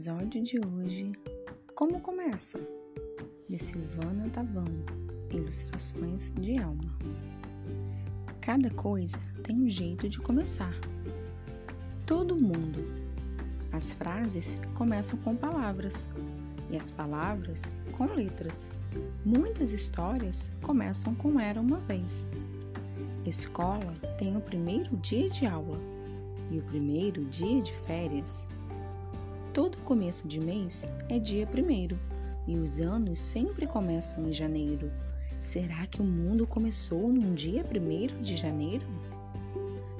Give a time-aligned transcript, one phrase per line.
[0.00, 1.12] episódio de hoje,
[1.74, 2.58] Como Começa?
[3.46, 4.82] De Silvana Tavano,
[5.30, 6.96] Ilustrações de Alma.
[8.40, 10.72] Cada coisa tem um jeito de começar.
[12.06, 12.82] Todo mundo.
[13.72, 16.06] As frases começam com palavras
[16.70, 18.70] e as palavras com letras.
[19.22, 22.26] Muitas histórias começam com Era uma vez.
[23.26, 25.78] Escola tem o primeiro dia de aula
[26.50, 28.46] e o primeiro dia de férias.
[29.52, 31.98] Todo começo de mês é dia primeiro
[32.46, 34.92] e os anos sempre começam em janeiro.
[35.40, 38.86] Será que o mundo começou num dia primeiro de janeiro?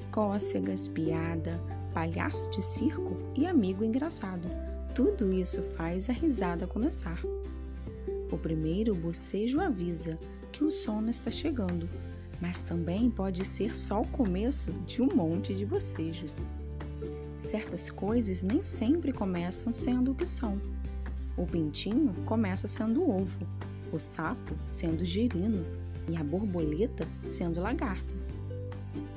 [0.09, 1.55] Cócegas, piada,
[1.93, 4.47] palhaço de circo e amigo engraçado.
[4.95, 7.21] Tudo isso faz a risada começar.
[8.31, 10.15] O primeiro bocejo avisa
[10.53, 11.89] que o sono está chegando,
[12.39, 16.41] mas também pode ser só o começo de um monte de bocejos.
[17.41, 20.61] Certas coisas nem sempre começam sendo o que são.
[21.35, 23.39] O pintinho começa sendo ovo,
[23.91, 25.63] o sapo sendo girino
[26.07, 28.13] e a borboleta sendo lagarta.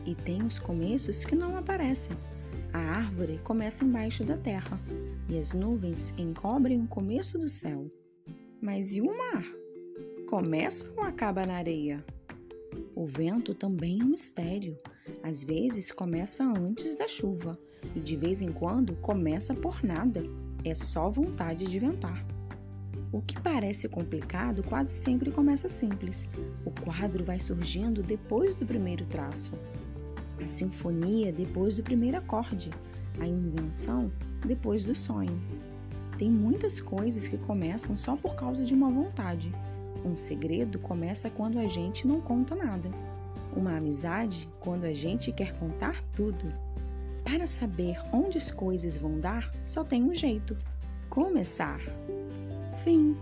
[0.06, 2.16] E tem os começos que não aparecem.
[2.72, 4.80] A árvore começa embaixo da terra
[5.28, 7.86] e as nuvens encobrem o começo do céu.
[8.58, 9.44] Mas e o mar?
[10.28, 12.02] Começa ou acaba na areia?
[12.94, 14.78] O vento também é um mistério.
[15.22, 17.58] Às vezes começa antes da chuva
[17.94, 20.22] e de vez em quando começa por nada.
[20.64, 22.24] É só vontade de ventar.
[23.12, 26.26] O que parece complicado quase sempre começa simples.
[26.64, 29.52] O quadro vai surgindo depois do primeiro traço.
[30.42, 32.70] A sinfonia depois do primeiro acorde.
[33.20, 34.10] A invenção
[34.44, 35.40] depois do sonho.
[36.18, 39.52] Tem muitas coisas que começam só por causa de uma vontade.
[40.04, 42.90] Um segredo começa quando a gente não conta nada.
[43.56, 46.52] Uma amizade quando a gente quer contar tudo.
[47.24, 50.56] Para saber onde as coisas vão dar, só tem um jeito:
[51.08, 51.80] começar.
[52.82, 53.16] Fim.